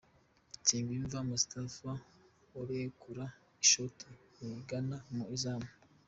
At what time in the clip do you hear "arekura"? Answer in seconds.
2.59-3.25